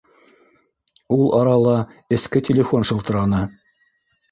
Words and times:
Ул 1.17 1.21
арала 1.41 1.77
эске 2.19 2.43
телефон 2.49 2.91
шылтыраны: 2.93 3.45